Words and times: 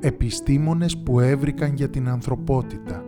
Επιστήμονες 0.00 0.98
που 0.98 1.20
έβρικαν 1.20 1.74
για 1.74 1.90
την 1.90 2.08
ανθρωπότητα. 2.08 3.04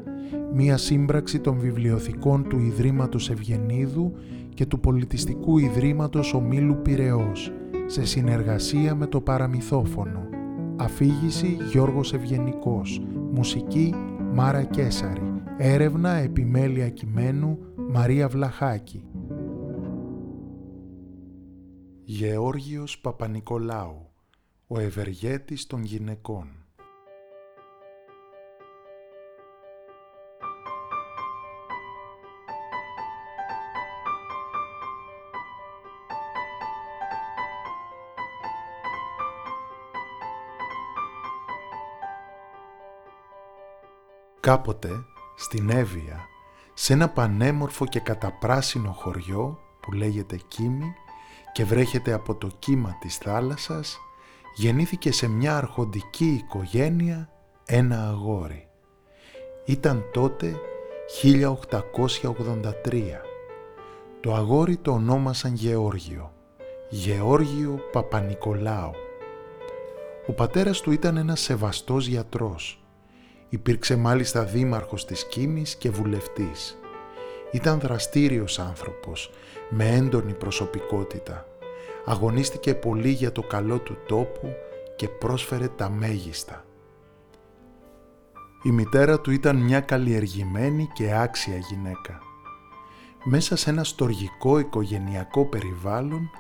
Μία 0.54 0.76
σύμπραξη 0.76 1.40
των 1.40 1.58
βιβλιοθηκών 1.58 2.48
του 2.48 2.58
Ιδρύματος 2.58 3.30
Ευγενίδου 3.30 4.12
και 4.54 4.66
του 4.66 4.80
Πολιτιστικού 4.80 5.58
Ιδρύματος 5.58 6.34
Ομίλου 6.34 6.82
Πυραιός, 6.82 7.52
σε 7.86 8.04
συνεργασία 8.04 8.94
με 8.94 9.06
το 9.06 9.20
Παραμυθόφωνο. 9.20 10.28
Αφήγηση 10.76 11.56
Γιώργος 11.70 12.12
Ευγενικός. 12.12 13.02
Μουσική 13.32 13.94
Μάρα 14.32 14.62
Κέσαρη. 14.62 15.42
Έρευνα 15.56 16.14
επιμέλεια 16.14 16.88
κειμένου 16.88 17.58
Μαρία 17.92 18.28
Βλαχάκη. 18.28 19.04
Γεώργιος 22.16 22.98
Παπανικολάου. 22.98 24.10
Ο 24.66 24.78
ευεργέτης 24.78 25.66
των 25.66 25.84
γυναικών. 25.84 26.48
Κάποτε, 44.40 44.90
στην 45.34 45.70
Εύβοια, 45.70 46.26
σε 46.74 46.92
ένα 46.92 47.08
πανέμορφο 47.08 47.86
και 47.86 48.00
καταπράσινο 48.00 48.92
χωριό 48.92 49.58
που 49.80 49.92
λέγεται 49.92 50.36
Κίμη 50.48 50.94
και 51.56 51.64
βρέχεται 51.64 52.12
από 52.12 52.34
το 52.34 52.48
κύμα 52.58 52.96
της 53.00 53.16
θάλασσας, 53.16 53.98
γεννήθηκε 54.54 55.12
σε 55.12 55.28
μια 55.28 55.56
αρχοντική 55.56 56.44
οικογένεια 56.44 57.28
ένα 57.66 58.08
αγόρι. 58.08 58.68
Ήταν 59.64 60.04
τότε 60.12 60.54
1883. 61.22 63.20
Το 64.20 64.34
αγόρι 64.34 64.76
το 64.76 64.92
ονόμασαν 64.92 65.54
Γεώργιο, 65.54 66.32
Γεώργιο 66.90 67.80
Παπανικολάου. 67.92 68.92
Ο 70.26 70.32
πατέρας 70.32 70.80
του 70.80 70.90
ήταν 70.90 71.16
ένας 71.16 71.40
σεβαστός 71.40 72.06
γιατρός 72.06 72.86
Υπήρξε 73.48 73.96
μάλιστα 73.96 74.44
δήμαρχος 74.44 75.04
της 75.04 75.26
Κίμης 75.26 75.76
και 75.76 75.90
βουλευτής. 75.90 76.78
Ήταν 77.50 77.80
δραστήριος 77.80 78.58
άνθρωπος, 78.58 79.30
με 79.68 79.88
έντονη 79.88 80.32
προσωπικότητα. 80.32 81.46
Αγωνίστηκε 82.04 82.74
πολύ 82.74 83.10
για 83.10 83.32
το 83.32 83.42
καλό 83.42 83.78
του 83.78 83.96
τόπου 84.06 84.48
και 84.96 85.08
πρόσφερε 85.08 85.68
τα 85.68 85.90
μέγιστα. 85.90 86.64
Η 88.62 88.70
μητέρα 88.70 89.20
του 89.20 89.30
ήταν 89.30 89.56
μια 89.56 89.80
καλλιεργημένη 89.80 90.88
και 90.94 91.14
άξια 91.14 91.56
γυναίκα. 91.56 92.18
Μέσα 93.24 93.56
σε 93.56 93.70
ένα 93.70 93.84
στοργικό 93.84 94.58
οικογενειακό 94.58 95.44
περιβάλλον, 95.44 96.30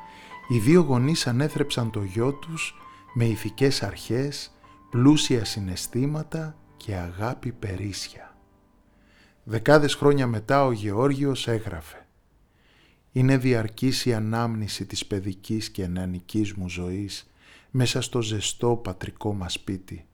οι 0.48 0.58
δύο 0.58 0.80
γονείς 0.80 1.26
ανέθρεψαν 1.26 1.90
το 1.90 2.02
γιο 2.02 2.32
τους 2.32 2.74
με 3.14 3.24
ηθικές 3.24 3.82
αρχές, 3.82 4.56
πλούσια 4.90 5.44
συναισθήματα 5.44 6.56
και 6.76 6.94
αγάπη 6.94 7.52
περίσσια. 7.52 8.25
Δεκάδες 9.48 9.94
χρόνια 9.94 10.26
μετά 10.26 10.64
ο 10.64 10.72
Γεώργιος 10.72 11.48
έγραφε 11.48 12.06
«Είναι 13.12 13.36
διαρκής 13.36 14.06
η 14.06 14.14
ανάμνηση 14.14 14.86
της 14.86 15.06
παιδικής 15.06 15.70
και 15.70 15.86
νεανικής 15.86 16.52
μου 16.52 16.68
ζωής 16.68 17.30
μέσα 17.70 18.00
στο 18.00 18.22
ζεστό 18.22 18.76
πατρικό 18.76 19.34
μας 19.34 19.52
σπίτι. 19.52 20.06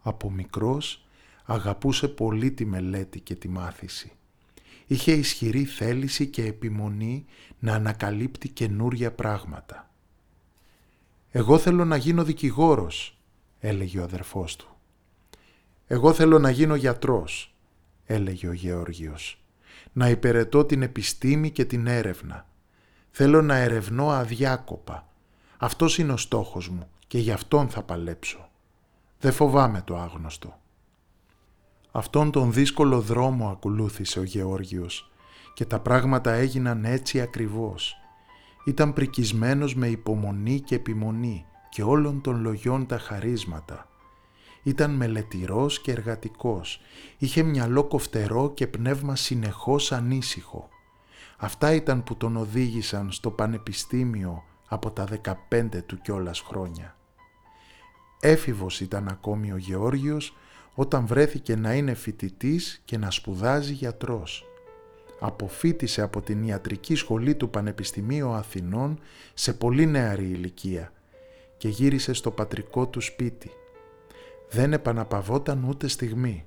Από 0.00 0.30
μικρός 0.30 1.06
αγαπούσε 1.44 2.08
πολύ 2.08 2.50
τη 2.50 2.64
μελέτη 2.64 3.20
και 3.20 3.34
τη 3.34 3.48
μάθηση. 3.48 4.12
Είχε 4.86 5.12
ισχυρή 5.12 5.64
θέληση 5.64 6.26
και 6.26 6.44
επιμονή 6.44 7.24
να 7.58 7.74
ανακαλύπτει 7.74 8.48
καινούρια 8.48 9.12
πράγματα. 9.12 9.90
«Εγώ 11.30 11.58
θέλω 11.58 11.84
να 11.84 11.96
γίνω 11.96 12.24
δικηγόρος», 12.24 13.18
έλεγε 13.60 14.00
ο 14.00 14.02
αδερφός 14.02 14.56
του. 14.56 14.76
«Εγώ 15.86 16.12
θέλω 16.12 16.38
να 16.38 16.50
γίνω 16.50 16.74
γιατρός», 16.74 17.52
έλεγε 18.08 18.48
ο 18.48 18.52
Γεώργιος. 18.52 19.42
«Να 19.92 20.08
υπηρετώ 20.08 20.64
την 20.64 20.82
επιστήμη 20.82 21.50
και 21.50 21.64
την 21.64 21.86
έρευνα. 21.86 22.46
Θέλω 23.10 23.42
να 23.42 23.56
ερευνώ 23.56 24.10
αδιάκοπα. 24.10 25.08
Αυτός 25.58 25.98
είναι 25.98 26.12
ο 26.12 26.16
στόχος 26.16 26.68
μου 26.68 26.88
και 27.06 27.18
γι' 27.18 27.32
αυτόν 27.32 27.68
θα 27.68 27.82
παλέψω. 27.82 28.48
Δεν 29.20 29.32
φοβάμαι 29.32 29.82
το 29.84 29.96
άγνωστο». 29.96 30.60
Αυτόν 31.90 32.30
τον 32.30 32.52
δύσκολο 32.52 33.00
δρόμο 33.00 33.48
ακολούθησε 33.48 34.18
ο 34.18 34.22
Γεώργιος 34.22 35.10
και 35.54 35.64
τα 35.64 35.80
πράγματα 35.80 36.32
έγιναν 36.32 36.84
έτσι 36.84 37.20
ακριβώς. 37.20 37.96
Ήταν 38.64 38.92
πρικισμένος 38.92 39.74
με 39.74 39.88
υπομονή 39.88 40.60
και 40.60 40.74
επιμονή 40.74 41.46
και 41.68 41.82
όλων 41.82 42.20
των 42.20 42.40
λογιών 42.40 42.86
τα 42.86 42.98
χαρίσματα. 42.98 43.88
Ήταν 44.62 44.90
μελετηρός 44.90 45.80
και 45.80 45.90
εργατικός. 45.90 46.80
Είχε 47.18 47.42
μυαλό 47.42 47.84
κοφτερό 47.84 48.50
και 48.54 48.66
πνεύμα 48.66 49.16
συνεχώς 49.16 49.92
ανήσυχο. 49.92 50.68
Αυτά 51.36 51.72
ήταν 51.72 52.02
που 52.02 52.16
τον 52.16 52.36
οδήγησαν 52.36 53.12
στο 53.12 53.30
πανεπιστήμιο 53.30 54.44
από 54.68 54.90
τα 54.90 55.06
15 55.50 55.82
του 55.86 56.00
κιόλας 56.00 56.40
χρόνια. 56.40 56.96
Έφηβος 58.20 58.80
ήταν 58.80 59.08
ακόμη 59.08 59.52
ο 59.52 59.56
Γεώργιος 59.56 60.36
όταν 60.74 61.06
βρέθηκε 61.06 61.56
να 61.56 61.74
είναι 61.74 61.94
φοιτητής 61.94 62.82
και 62.84 62.98
να 62.98 63.10
σπουδάζει 63.10 63.72
γιατρός. 63.72 64.44
Αποφύτησε 65.20 66.02
από 66.02 66.20
την 66.20 66.42
ιατρική 66.42 66.94
σχολή 66.94 67.34
του 67.34 67.50
Πανεπιστημίου 67.50 68.28
Αθηνών 68.28 68.98
σε 69.34 69.52
πολύ 69.52 69.86
νεαρή 69.86 70.24
ηλικία 70.24 70.92
και 71.56 71.68
γύρισε 71.68 72.12
στο 72.12 72.30
πατρικό 72.30 72.86
του 72.86 73.00
σπίτι 73.00 73.50
δεν 74.50 74.72
επαναπαυόταν 74.72 75.64
ούτε 75.68 75.88
στιγμή. 75.88 76.44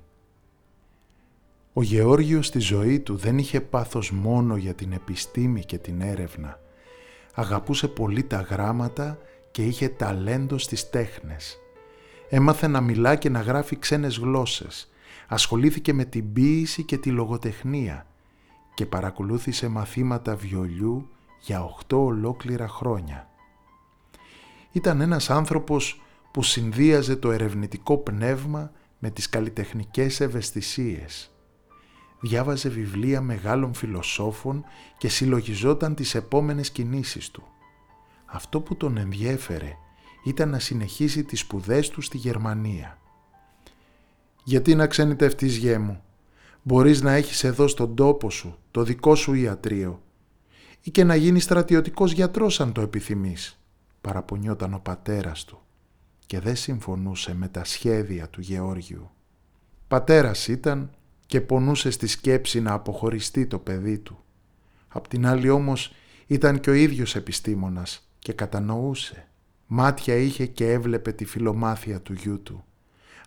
Ο 1.72 1.82
Γεώργιος 1.82 2.46
στη 2.46 2.58
ζωή 2.58 3.00
του 3.00 3.16
δεν 3.16 3.38
είχε 3.38 3.60
πάθος 3.60 4.10
μόνο 4.10 4.56
για 4.56 4.74
την 4.74 4.92
επιστήμη 4.92 5.64
και 5.64 5.78
την 5.78 6.00
έρευνα. 6.00 6.60
Αγαπούσε 7.34 7.88
πολύ 7.88 8.22
τα 8.22 8.40
γράμματα 8.40 9.18
και 9.50 9.64
είχε 9.64 9.88
ταλέντο 9.88 10.58
στις 10.58 10.90
τέχνες. 10.90 11.58
Έμαθε 12.28 12.66
να 12.66 12.80
μιλά 12.80 13.14
και 13.14 13.28
να 13.28 13.40
γράφει 13.40 13.76
ξένες 13.76 14.16
γλώσσες. 14.18 14.90
Ασχολήθηκε 15.28 15.92
με 15.92 16.04
την 16.04 16.32
ποίηση 16.32 16.82
και 16.82 16.98
τη 16.98 17.10
λογοτεχνία 17.10 18.06
και 18.74 18.86
παρακολούθησε 18.86 19.68
μαθήματα 19.68 20.36
βιολιού 20.36 21.08
για 21.40 21.64
οχτώ 21.64 22.04
ολόκληρα 22.04 22.68
χρόνια. 22.68 23.28
Ήταν 24.72 25.00
ένας 25.00 25.30
άνθρωπος 25.30 26.02
που 26.32 26.42
συνδύαζε 26.42 27.16
το 27.16 27.30
ερευνητικό 27.30 27.98
πνεύμα 27.98 28.72
με 28.98 29.10
τις 29.10 29.28
καλλιτεχνικές 29.28 30.20
ευαισθησίες. 30.20 31.30
Διάβαζε 32.20 32.68
βιβλία 32.68 33.20
μεγάλων 33.20 33.74
φιλοσόφων 33.74 34.64
και 34.98 35.08
συλλογιζόταν 35.08 35.94
τις 35.94 36.14
επόμενες 36.14 36.70
κινήσεις 36.70 37.30
του. 37.30 37.42
Αυτό 38.24 38.60
που 38.60 38.76
τον 38.76 38.96
ενδιέφερε 38.96 39.72
ήταν 40.24 40.48
να 40.48 40.58
συνεχίσει 40.58 41.24
τις 41.24 41.40
σπουδές 41.40 41.88
του 41.88 42.00
στη 42.00 42.16
Γερμανία. 42.16 42.98
«Γιατί 44.44 44.74
να 44.74 44.86
ξενιτευτείς 44.86 45.56
γέ 45.56 45.78
μου, 45.78 46.02
μπορείς 46.62 47.02
να 47.02 47.12
έχεις 47.12 47.44
εδώ 47.44 47.66
στον 47.66 47.94
τόπο 47.94 48.30
σου 48.30 48.58
το 48.70 48.82
δικό 48.82 49.14
σου 49.14 49.34
ιατρείο 49.34 50.02
ή 50.82 50.90
και 50.90 51.04
να 51.04 51.14
γίνεις 51.14 51.44
στρατιωτικός 51.44 52.12
γιατρός 52.12 52.60
αν 52.60 52.72
το 52.72 52.80
επιθυμείς», 52.80 53.60
παραπονιόταν 54.00 54.74
ο 54.74 54.80
πατέρας 54.82 55.44
του 55.44 55.62
και 56.32 56.40
δεν 56.40 56.56
συμφωνούσε 56.56 57.34
με 57.34 57.48
τα 57.48 57.64
σχέδια 57.64 58.28
του 58.28 58.40
Γεώργιου. 58.40 59.10
Πατέρας 59.88 60.48
ήταν 60.48 60.90
και 61.26 61.40
πονούσε 61.40 61.90
στη 61.90 62.06
σκέψη 62.06 62.60
να 62.60 62.72
αποχωριστεί 62.72 63.46
το 63.46 63.58
παιδί 63.58 63.98
του. 63.98 64.18
Απ' 64.88 65.08
την 65.08 65.26
άλλη 65.26 65.48
όμως 65.48 65.94
ήταν 66.26 66.60
και 66.60 66.70
ο 66.70 66.72
ίδιος 66.72 67.16
επιστήμονας 67.16 68.08
και 68.18 68.32
κατανοούσε. 68.32 69.28
Μάτια 69.66 70.16
είχε 70.16 70.46
και 70.46 70.70
έβλεπε 70.70 71.12
τη 71.12 71.24
φιλομάθεια 71.24 72.00
του 72.00 72.12
γιού 72.12 72.42
του. 72.42 72.64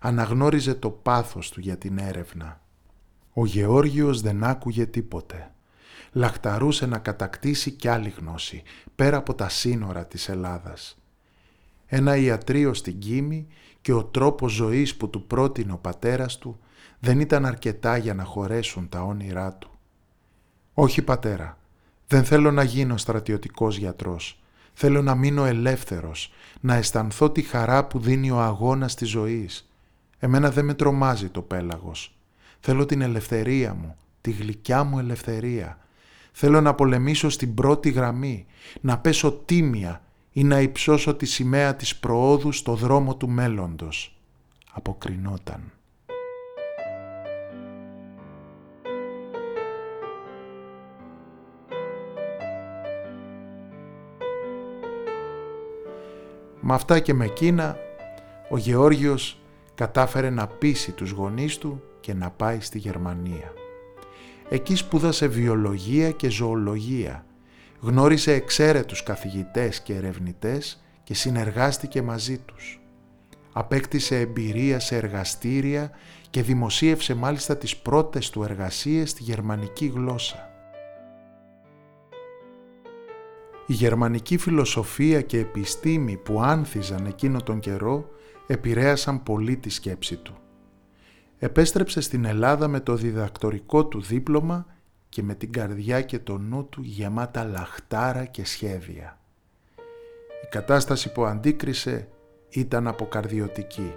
Αναγνώριζε 0.00 0.74
το 0.74 0.90
πάθος 0.90 1.50
του 1.50 1.60
για 1.60 1.76
την 1.76 1.98
έρευνα. 1.98 2.60
Ο 3.32 3.46
Γεώργιος 3.46 4.20
δεν 4.20 4.44
άκουγε 4.44 4.86
τίποτε. 4.86 5.52
Λαχταρούσε 6.12 6.86
να 6.86 6.98
κατακτήσει 6.98 7.70
κι 7.70 7.88
άλλη 7.88 8.14
γνώση, 8.18 8.62
πέρα 8.94 9.16
από 9.16 9.34
τα 9.34 9.48
σύνορα 9.48 10.06
της 10.06 10.28
Ελλάδας 10.28 10.96
ένα 11.86 12.16
ιατρείο 12.16 12.74
στην 12.74 12.98
Κίμη 12.98 13.46
και 13.80 13.92
ο 13.92 14.04
τρόπος 14.04 14.52
ζωής 14.52 14.96
που 14.96 15.10
του 15.10 15.26
πρότεινε 15.26 15.72
ο 15.72 15.76
πατέρας 15.76 16.38
του 16.38 16.58
δεν 16.98 17.20
ήταν 17.20 17.46
αρκετά 17.46 17.96
για 17.96 18.14
να 18.14 18.24
χωρέσουν 18.24 18.88
τα 18.88 19.02
όνειρά 19.02 19.52
του. 19.52 19.70
«Όχι 20.74 21.02
πατέρα, 21.02 21.58
δεν 22.06 22.24
θέλω 22.24 22.50
να 22.50 22.62
γίνω 22.62 22.96
στρατιωτικός 22.96 23.76
γιατρός. 23.76 24.40
Θέλω 24.72 25.02
να 25.02 25.14
μείνω 25.14 25.44
ελεύθερος, 25.44 26.32
να 26.60 26.74
αισθανθώ 26.74 27.30
τη 27.30 27.42
χαρά 27.42 27.86
που 27.86 27.98
δίνει 27.98 28.30
ο 28.30 28.40
αγώνας 28.40 28.94
της 28.94 29.08
ζωής. 29.08 29.70
Εμένα 30.18 30.50
δεν 30.50 30.64
με 30.64 30.74
τρομάζει 30.74 31.28
το 31.28 31.42
πέλαγος. 31.42 32.16
Θέλω 32.60 32.86
την 32.86 33.00
ελευθερία 33.00 33.74
μου, 33.74 33.96
τη 34.20 34.30
γλυκιά 34.30 34.84
μου 34.84 34.98
ελευθερία. 34.98 35.78
Θέλω 36.32 36.60
να 36.60 36.74
πολεμήσω 36.74 37.28
στην 37.28 37.54
πρώτη 37.54 37.90
γραμμή, 37.90 38.46
να 38.80 38.98
πέσω 38.98 39.32
τίμια 39.32 40.00
ή 40.36 40.44
να 40.44 40.60
υψώσω 40.60 41.14
τη 41.14 41.26
σημαία 41.26 41.76
της 41.76 41.96
προόδου 41.96 42.52
στο 42.52 42.74
δρόμο 42.74 43.16
του 43.16 43.28
μέλλοντος. 43.28 44.18
Αποκρινόταν. 44.72 45.72
Με 56.60 56.74
αυτά 56.74 57.00
και 57.00 57.14
με 57.14 57.24
εκείνα, 57.24 57.76
ο 58.50 58.56
Γεώργιος 58.56 59.40
κατάφερε 59.74 60.30
να 60.30 60.46
πείσει 60.46 60.92
τους 60.92 61.10
γονείς 61.10 61.58
του 61.58 61.82
και 62.00 62.14
να 62.14 62.30
πάει 62.30 62.60
στη 62.60 62.78
Γερμανία. 62.78 63.52
Εκεί 64.48 64.74
σπούδασε 64.74 65.26
βιολογία 65.26 66.10
και 66.10 66.28
ζωολογία, 66.30 67.25
γνώρισε 67.80 68.32
εξαίρετους 68.32 69.02
καθηγητές 69.02 69.80
και 69.80 69.94
ερευνητές 69.94 70.84
και 71.04 71.14
συνεργάστηκε 71.14 72.02
μαζί 72.02 72.38
τους. 72.38 72.80
Απέκτησε 73.52 74.20
εμπειρία 74.20 74.80
σε 74.80 74.96
εργαστήρια 74.96 75.90
και 76.30 76.42
δημοσίευσε 76.42 77.14
μάλιστα 77.14 77.56
τις 77.56 77.76
πρώτες 77.76 78.30
του 78.30 78.42
εργασίες 78.42 79.10
στη 79.10 79.22
γερμανική 79.22 79.86
γλώσσα. 79.86 80.50
Η 83.66 83.72
γερμανική 83.72 84.36
φιλοσοφία 84.36 85.20
και 85.20 85.38
επιστήμη 85.38 86.16
που 86.16 86.42
άνθιζαν 86.42 87.06
εκείνο 87.06 87.42
τον 87.42 87.60
καιρό 87.60 88.08
επηρέασαν 88.46 89.22
πολύ 89.22 89.56
τη 89.56 89.70
σκέψη 89.70 90.16
του. 90.16 90.36
Επέστρεψε 91.38 92.00
στην 92.00 92.24
Ελλάδα 92.24 92.68
με 92.68 92.80
το 92.80 92.94
διδακτορικό 92.94 93.86
του 93.86 94.00
δίπλωμα 94.00 94.66
και 95.16 95.22
με 95.22 95.34
την 95.34 95.52
καρδιά 95.52 96.00
και 96.02 96.18
το 96.18 96.38
νου 96.38 96.68
του 96.68 96.82
γεμάτα 96.82 97.44
λαχτάρα 97.44 98.24
και 98.24 98.44
σχέδια. 98.44 99.18
Η 100.44 100.46
κατάσταση 100.50 101.12
που 101.12 101.24
αντίκρισε 101.24 102.08
ήταν 102.48 102.86
αποκαρδιωτική. 102.86 103.94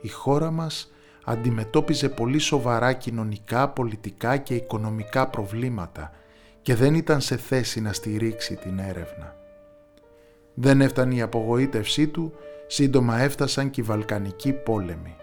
Η 0.00 0.08
χώρα 0.08 0.50
μας 0.50 0.92
αντιμετώπιζε 1.24 2.08
πολύ 2.08 2.38
σοβαρά 2.38 2.92
κοινωνικά, 2.92 3.68
πολιτικά 3.68 4.36
και 4.36 4.54
οικονομικά 4.54 5.26
προβλήματα 5.26 6.12
και 6.62 6.74
δεν 6.74 6.94
ήταν 6.94 7.20
σε 7.20 7.36
θέση 7.36 7.80
να 7.80 7.92
στηρίξει 7.92 8.56
την 8.56 8.78
έρευνα. 8.78 9.36
Δεν 10.54 10.80
έφτανε 10.80 11.14
η 11.14 11.20
απογοήτευσή 11.20 12.08
του, 12.08 12.32
σύντομα 12.66 13.18
έφτασαν 13.18 13.70
και 13.70 13.80
οι 13.80 13.84
Βαλκανικοί 13.84 14.52
πόλεμοι. 14.52 15.16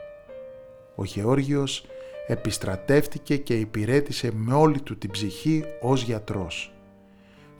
Ο 0.95 1.03
Γεώργιος 1.03 1.85
επιστρατεύτηκε 2.27 3.37
και 3.37 3.53
υπηρέτησε 3.53 4.31
με 4.33 4.53
όλη 4.53 4.81
του 4.81 4.97
την 4.97 5.11
ψυχή 5.11 5.63
ως 5.81 6.01
γιατρός. 6.03 6.71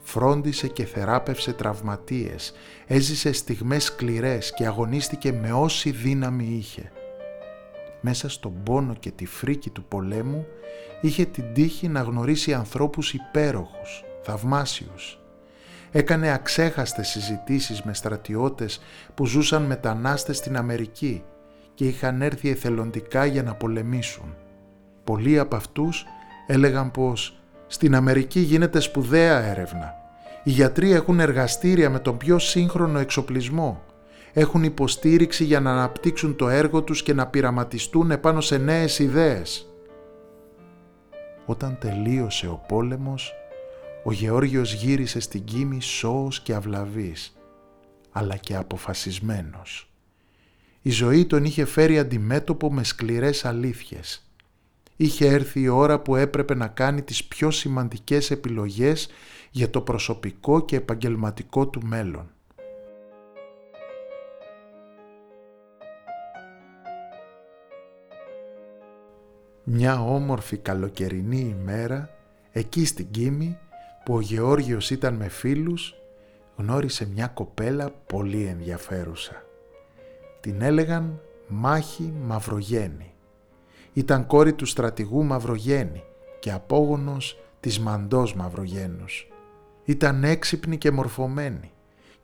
Φρόντισε 0.00 0.68
και 0.68 0.84
θεράπευσε 0.84 1.52
τραυματίες, 1.52 2.52
έζησε 2.86 3.32
στιγμές 3.32 3.84
σκληρές 3.84 4.54
και 4.54 4.66
αγωνίστηκε 4.66 5.32
με 5.32 5.52
όση 5.52 5.90
δύναμη 5.90 6.44
είχε. 6.44 6.92
Μέσα 8.00 8.28
στον 8.28 8.62
πόνο 8.62 8.94
και 8.94 9.10
τη 9.10 9.26
φρίκη 9.26 9.70
του 9.70 9.84
πολέμου 9.84 10.46
είχε 11.00 11.24
την 11.24 11.54
τύχη 11.54 11.88
να 11.88 12.00
γνωρίσει 12.00 12.54
ανθρώπους 12.54 13.14
υπέροχους, 13.14 14.04
θαυμάσιους. 14.22 15.18
Έκανε 15.90 16.32
αξέχαστες 16.32 17.08
συζητήσεις 17.08 17.82
με 17.82 17.94
στρατιώτες 17.94 18.80
που 19.14 19.26
ζούσαν 19.26 19.62
μετανάστες 19.62 20.36
στην 20.36 20.56
Αμερική 20.56 21.22
και 21.74 21.84
είχαν 21.84 22.22
έρθει 22.22 22.50
εθελοντικά 22.50 23.24
για 23.24 23.42
να 23.42 23.54
πολεμήσουν. 23.54 24.34
Πολλοί 25.08 25.38
από 25.38 25.56
αυτούς 25.56 26.06
έλεγαν 26.46 26.90
πως 26.90 27.40
«Στην 27.66 27.94
Αμερική 27.94 28.40
γίνεται 28.40 28.80
σπουδαία 28.80 29.38
έρευνα. 29.38 29.94
Οι 30.44 30.50
γιατροί 30.50 30.92
έχουν 30.92 31.20
εργαστήρια 31.20 31.90
με 31.90 31.98
τον 31.98 32.16
πιο 32.16 32.38
σύγχρονο 32.38 32.98
εξοπλισμό. 32.98 33.82
Έχουν 34.32 34.62
υποστήριξη 34.62 35.44
για 35.44 35.60
να 35.60 35.70
αναπτύξουν 35.70 36.36
το 36.36 36.48
έργο 36.48 36.82
τους 36.82 37.02
και 37.02 37.14
να 37.14 37.26
πειραματιστούν 37.26 38.10
επάνω 38.10 38.40
σε 38.40 38.58
νέες 38.58 38.98
ιδέες». 38.98 39.68
Όταν 41.46 41.78
τελείωσε 41.80 42.46
ο 42.46 42.64
πόλεμος, 42.68 43.32
ο 44.04 44.12
Γεώργιος 44.12 44.72
γύρισε 44.72 45.20
στην 45.20 45.44
Κίμη 45.44 45.80
σώος 45.80 46.40
και 46.40 46.54
αυλαβής, 46.54 47.36
αλλά 48.10 48.36
και 48.36 48.56
αποφασισμένος. 48.56 49.90
Η 50.82 50.90
ζωή 50.90 51.26
τον 51.26 51.44
είχε 51.44 51.64
φέρει 51.64 51.98
αντιμέτωπο 51.98 52.72
με 52.72 52.84
σκληρές 52.84 53.44
αλήθειες. 53.44 54.22
Είχε 55.00 55.26
έρθει 55.26 55.60
η 55.60 55.68
ώρα 55.68 56.00
που 56.00 56.16
έπρεπε 56.16 56.54
να 56.54 56.68
κάνει 56.68 57.02
τις 57.02 57.24
πιο 57.24 57.50
σημαντικές 57.50 58.30
επιλογές 58.30 59.08
για 59.50 59.70
το 59.70 59.80
προσωπικό 59.80 60.64
και 60.64 60.76
επαγγελματικό 60.76 61.68
του 61.68 61.86
μέλλον. 61.86 62.30
Μια 69.64 70.00
όμορφη 70.00 70.56
καλοκαιρινή 70.56 71.56
ημέρα, 71.60 72.10
εκεί 72.52 72.84
στην 72.84 73.10
Κίμη, 73.10 73.58
που 74.04 74.14
ο 74.14 74.20
Γεώργιος 74.20 74.90
ήταν 74.90 75.14
με 75.14 75.28
φίλους, 75.28 75.94
γνώρισε 76.56 77.06
μια 77.06 77.26
κοπέλα 77.26 77.90
πολύ 78.06 78.44
ενδιαφέρουσα. 78.44 79.44
Την 80.40 80.62
έλεγαν 80.62 81.20
Μάχη 81.48 82.12
Μαυρογέννη. 82.22 83.12
Ήταν 83.92 84.26
κόρη 84.26 84.52
του 84.52 84.66
στρατηγού 84.66 85.24
Μαυρογέννη 85.24 86.02
και 86.38 86.52
απόγονος 86.52 87.38
της 87.60 87.80
Μαντός 87.80 88.34
Μαυρογένους. 88.34 89.28
Ήταν 89.84 90.24
έξυπνη 90.24 90.78
και 90.78 90.90
μορφωμένη 90.90 91.70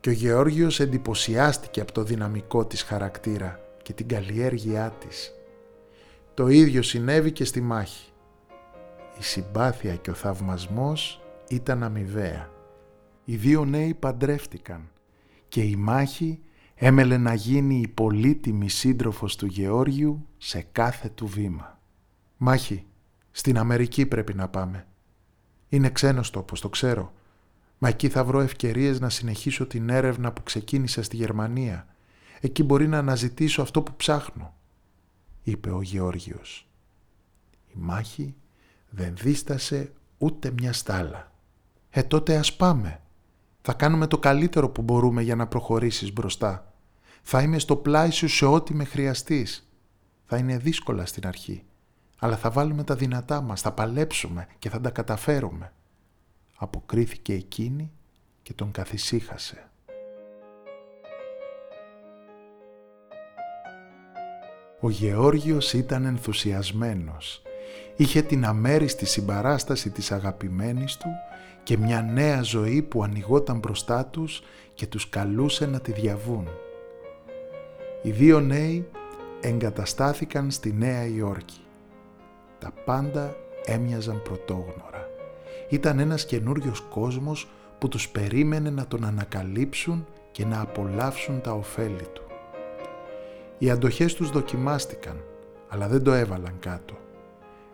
και 0.00 0.08
ο 0.08 0.12
Γεώργιος 0.12 0.80
εντυπωσιάστηκε 0.80 1.80
από 1.80 1.92
το 1.92 2.02
δυναμικό 2.02 2.64
της 2.64 2.82
χαρακτήρα 2.82 3.60
και 3.82 3.92
την 3.92 4.08
καλλιέργειά 4.08 4.94
της. 4.98 5.34
Το 6.34 6.48
ίδιο 6.48 6.82
συνέβη 6.82 7.32
και 7.32 7.44
στη 7.44 7.60
μάχη. 7.60 8.12
Η 9.18 9.22
συμπάθεια 9.22 9.96
και 9.96 10.10
ο 10.10 10.14
θαυμασμός 10.14 11.22
ήταν 11.48 11.82
αμοιβαία. 11.82 12.50
Οι 13.24 13.36
δύο 13.36 13.64
νέοι 13.64 13.94
παντρεύτηκαν 13.94 14.90
και 15.48 15.62
η 15.62 15.76
μάχη 15.76 16.40
έμελε 16.74 17.16
να 17.16 17.34
γίνει 17.34 17.80
η 17.80 17.88
πολύτιμη 17.88 18.68
σύντροφος 18.68 19.36
του 19.36 19.46
Γεώργιου 19.46 20.26
σε 20.36 20.66
κάθε 20.72 21.08
του 21.08 21.26
βήμα. 21.26 21.80
«Μάχη, 22.36 22.86
στην 23.30 23.58
Αμερική 23.58 24.06
πρέπει 24.06 24.34
να 24.34 24.48
πάμε. 24.48 24.86
Είναι 25.68 25.90
ξένος 25.90 26.30
τόπος, 26.30 26.60
το 26.60 26.68
ξέρω. 26.68 27.12
Μα 27.78 27.88
εκεί 27.88 28.08
θα 28.08 28.24
βρω 28.24 28.40
ευκαιρίες 28.40 29.00
να 29.00 29.08
συνεχίσω 29.08 29.66
την 29.66 29.88
έρευνα 29.88 30.32
που 30.32 30.42
ξεκίνησα 30.42 31.02
στη 31.02 31.16
Γερμανία. 31.16 31.86
Εκεί 32.40 32.62
μπορεί 32.62 32.88
να 32.88 32.98
αναζητήσω 32.98 33.62
αυτό 33.62 33.82
που 33.82 33.96
ψάχνω», 33.96 34.54
είπε 35.42 35.70
ο 35.70 35.82
Γεώργιος. 35.82 36.68
Η 37.68 37.74
μάχη 37.76 38.34
δεν 38.90 39.14
δίστασε 39.16 39.92
ούτε 40.18 40.50
μια 40.50 40.72
στάλα. 40.72 41.32
«Ε, 41.90 42.02
τότε 42.02 42.36
ας 42.36 42.56
πάμε», 42.56 43.00
θα 43.66 43.72
κάνουμε 43.72 44.06
το 44.06 44.18
καλύτερο 44.18 44.68
που 44.68 44.82
μπορούμε 44.82 45.22
για 45.22 45.36
να 45.36 45.46
προχωρήσεις 45.46 46.12
μπροστά. 46.12 46.72
Θα 47.22 47.42
είμαι 47.42 47.58
στο 47.58 47.76
πλάι 47.76 48.10
σου 48.10 48.28
σε 48.28 48.46
ό,τι 48.46 48.74
με 48.74 48.84
χρειαστείς. 48.84 49.68
Θα 50.24 50.36
είναι 50.36 50.58
δύσκολα 50.58 51.06
στην 51.06 51.26
αρχή, 51.26 51.64
αλλά 52.18 52.36
θα 52.36 52.50
βάλουμε 52.50 52.84
τα 52.84 52.94
δυνατά 52.94 53.40
μας, 53.40 53.60
θα 53.60 53.72
παλέψουμε 53.72 54.46
και 54.58 54.68
θα 54.68 54.80
τα 54.80 54.90
καταφέρουμε. 54.90 55.72
Αποκρίθηκε 56.56 57.32
εκείνη 57.32 57.92
και 58.42 58.52
τον 58.52 58.70
καθησύχασε. 58.70 59.68
Ο 64.80 64.90
Γεώργιος 64.90 65.72
ήταν 65.72 66.04
ενθουσιασμένος. 66.04 67.42
Είχε 67.96 68.22
την 68.22 68.44
αμέριστη 68.44 69.06
συμπαράσταση 69.06 69.90
της 69.90 70.12
αγαπημένης 70.12 70.96
του 70.96 71.08
και 71.64 71.78
μια 71.78 72.02
νέα 72.02 72.42
ζωή 72.42 72.82
που 72.82 73.02
ανοιγόταν 73.02 73.58
μπροστά 73.58 74.04
τους 74.06 74.42
και 74.74 74.86
τους 74.86 75.08
καλούσε 75.08 75.66
να 75.66 75.80
τη 75.80 75.92
διαβούν. 75.92 76.48
Οι 78.02 78.10
δύο 78.10 78.40
νέοι 78.40 78.88
εγκαταστάθηκαν 79.40 80.50
στη 80.50 80.72
Νέα 80.72 81.06
Υόρκη. 81.06 81.60
Τα 82.58 82.72
πάντα 82.84 83.36
έμοιαζαν 83.64 84.22
πρωτόγνωρα. 84.22 85.08
Ήταν 85.68 85.98
ένας 85.98 86.26
καινούριος 86.26 86.80
κόσμος 86.80 87.48
που 87.78 87.88
τους 87.88 88.08
περίμενε 88.08 88.70
να 88.70 88.86
τον 88.86 89.04
ανακαλύψουν 89.04 90.06
και 90.32 90.44
να 90.44 90.60
απολαύσουν 90.60 91.40
τα 91.40 91.52
ωφέλη 91.52 92.06
του. 92.12 92.22
Οι 93.58 93.70
αντοχές 93.70 94.14
τους 94.14 94.30
δοκιμάστηκαν, 94.30 95.24
αλλά 95.68 95.88
δεν 95.88 96.02
το 96.02 96.12
έβαλαν 96.12 96.56
κάτω. 96.60 96.94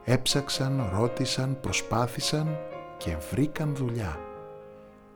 Έψαξαν, 0.05 0.91
ρώτησαν, 0.95 1.59
προσπάθησαν 1.61 2.59
και 3.01 3.17
βρήκαν 3.31 3.75
δουλειά. 3.75 4.19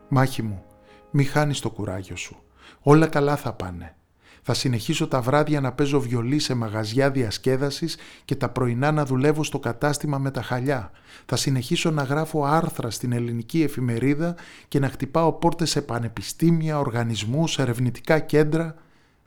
«Μάχη 0.09 0.43
μου, 0.43 0.65
Μη 1.11 1.25
χάνεις 1.25 1.61
το 1.61 1.71
κουράγιο 1.71 2.17
σου. 2.17 2.37
Όλα 2.81 3.07
καλά 3.07 3.37
θα 3.37 3.53
πάνε. 3.53 3.97
Θα 4.43 4.55
συνεχίσω 4.55 5.09
τα 5.09 5.21
βράδια 5.21 5.61
να 5.61 5.73
παίζω 5.73 6.01
βιολί 6.01 6.39
σε 6.39 6.55
μαγαζιά 6.55 7.11
διασκέδασης 7.11 7.97
και 8.25 8.35
τα 8.35 8.49
πρωινά 8.49 8.93
να 8.93 9.05
δουλεύω 9.05 9.45
στο 9.45 9.59
κατάστημα 9.59 10.19
με 10.19 10.31
τα 10.31 10.43
χαλιά. 10.43 10.91
Θα 11.27 11.37
συνεχίσω 11.37 11.91
να 11.91 12.03
γράφω 12.03 12.45
άρθρα 12.45 12.91
στην 12.91 13.13
ελληνική 13.13 13.63
εφημερίδα 13.63 14.35
και 14.69 14.79
να 14.79 14.89
χτυπάω 14.89 15.33
πόρτες 15.33 15.71
σε 15.71 15.83
πανεπιστήμια, 15.83 16.79
οργανισμούς, 16.79 17.59
ερευνητικά 17.59 18.19
κέντρα. 18.19 18.75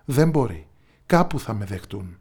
Δεν 0.06 0.30
μπορεί. 0.30 0.68
Κάπου 1.06 1.40
θα 1.40 1.54
με 1.54 1.66
δεχτούν. 1.66 2.18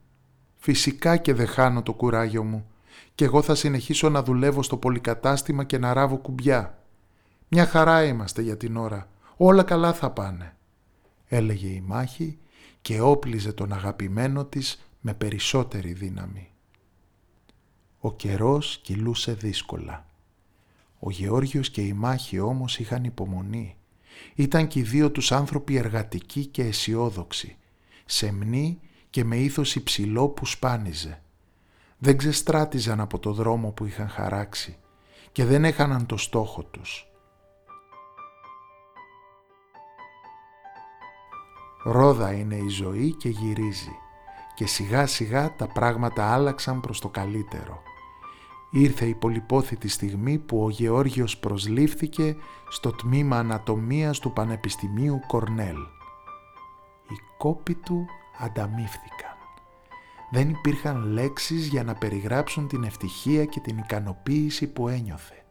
Φυσικά 0.57 1.17
και 1.17 1.35
δεν 1.35 1.47
χάνω 1.47 1.83
το 1.83 1.93
κουράγιο 1.93 2.43
μου. 2.43 2.67
Και 3.15 3.25
εγώ 3.25 3.43
θα 3.43 3.55
συνεχίσω 3.55 4.09
να 4.09 4.23
δουλεύω 4.23 4.63
στο 4.63 4.77
πολυκατάστημα 4.77 5.65
και 5.65 5.79
να 5.79 5.93
ράβω 5.93 6.17
κουμπιά. 6.17 6.83
Μια 7.49 7.67
χαρά 7.67 8.05
είμαστε 8.05 8.43
για 8.43 8.57
την 8.57 8.77
ώρα. 8.77 9.09
Όλα 9.37 9.63
καλά 9.63 9.93
θα 9.93 10.11
πάνε. 10.11 10.57
Έλεγε 11.27 11.69
η 11.69 11.83
μάχη 11.87 12.39
και 12.81 13.01
όπλιζε 13.01 13.53
τον 13.53 13.73
αγαπημένο 13.73 14.45
της 14.45 14.89
με 15.01 15.15
περισσότερη 15.15 15.93
δύναμη. 15.93 16.51
Ο 17.99 18.13
καιρός 18.13 18.79
κυλούσε 18.83 19.33
δύσκολα. 19.33 20.07
Ο 20.99 21.11
Γεώργιος 21.11 21.71
και 21.71 21.81
η 21.81 21.93
μάχη 21.93 22.39
όμως 22.39 22.79
είχαν 22.79 23.05
υπομονή. 23.05 23.77
Ήταν 24.35 24.67
και 24.67 24.79
οι 24.79 24.83
δύο 24.83 25.11
τους 25.11 25.33
άνθρωποι 25.33 25.77
εργατικοί 25.77 26.47
και 26.47 26.63
αισιόδοξοι, 26.63 27.57
σεμνοί 28.05 28.81
και 29.11 29.25
με 29.25 29.37
ήθος 29.37 29.75
υψηλό 29.75 30.29
που 30.29 30.47
σπάνιζε. 30.47 31.23
Δεν 31.99 32.17
ξεστράτιζαν 32.17 33.01
από 33.01 33.19
το 33.19 33.33
δρόμο 33.33 33.71
που 33.71 33.85
είχαν 33.85 34.09
χαράξει 34.09 34.77
και 35.33 35.45
δεν 35.45 35.65
έχαναν 35.65 36.07
το 36.07 36.17
στόχο 36.17 36.65
τους. 36.65 37.11
Ρόδα 41.85 42.33
είναι 42.33 42.57
η 42.57 42.69
ζωή 42.69 43.15
και 43.15 43.29
γυρίζει 43.29 43.97
και 44.55 44.67
σιγά 44.67 45.07
σιγά 45.07 45.57
τα 45.57 45.67
πράγματα 45.67 46.33
άλλαξαν 46.33 46.81
προς 46.81 47.01
το 47.01 47.09
καλύτερο. 47.09 47.83
Ήρθε 48.71 49.07
η 49.07 49.15
πολυπόθητη 49.15 49.89
στιγμή 49.89 50.39
που 50.39 50.65
ο 50.65 50.71
Γεώργιος 50.71 51.39
προσλήφθηκε 51.39 52.37
στο 52.69 52.93
τμήμα 52.93 53.39
ανατομίας 53.39 54.19
του 54.19 54.33
Πανεπιστημίου 54.33 55.21
Κορνέλ. 55.27 55.77
Οι 57.09 57.17
κόποι 57.39 57.75
του 57.75 58.07
ανταμείφθηκαν. 58.39 59.26
Δεν 60.31 60.49
υπήρχαν 60.49 61.05
λέξεις 61.13 61.67
για 61.67 61.85
να 61.85 61.95
περιγράψουν 61.95 62.69
την 62.69 62.85
ευτυχία 62.85 63.45
και 63.45 63.61
την 63.61 63.79
ικανοποίηση 63.79 64.67
που 64.67 64.89
ένιωθε. 64.89 65.45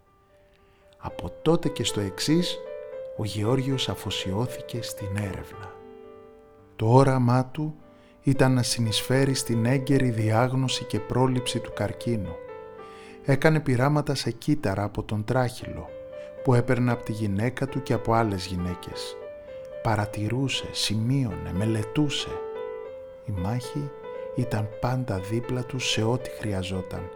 Από 0.98 1.32
τότε 1.41 1.70
και 1.70 1.84
στο 1.84 2.00
εξής, 2.00 2.58
ο 3.17 3.24
Γεώργιος 3.24 3.89
αφοσιώθηκε 3.89 4.82
στην 4.82 5.17
έρευνα. 5.17 5.74
Το 6.75 6.88
όραμά 6.88 7.46
του 7.46 7.75
ήταν 8.22 8.53
να 8.53 8.63
συνεισφέρει 8.63 9.34
στην 9.34 9.65
έγκαιρη 9.65 10.10
διάγνωση 10.10 10.84
και 10.84 11.00
πρόληψη 11.00 11.60
του 11.60 11.74
καρκίνου. 11.74 12.36
Έκανε 13.25 13.60
πειράματα 13.60 14.15
σε 14.15 14.32
κύτταρα 14.32 14.84
από 14.84 15.03
τον 15.03 15.24
τράχυλο 15.24 15.89
που 16.44 16.53
έπαιρνε 16.53 16.91
από 16.91 17.03
τη 17.03 17.12
γυναίκα 17.12 17.67
του 17.67 17.84
και 17.84 17.94
από 17.94 18.13
άλλες 18.13 18.46
γυναίκες. 18.46 19.15
Παρατηρούσε, 19.84 20.67
σημείωνε, 20.72 21.53
μελετούσε. 21.53 22.29
Η 23.25 23.32
μάχη 23.32 23.89
ήταν 24.36 24.70
πάντα 24.82 25.20
δίπλα 25.20 25.63
του 25.63 25.80
σε 25.80 26.04
ό,τι 26.04 26.30
χρειαζόταν 26.30 27.10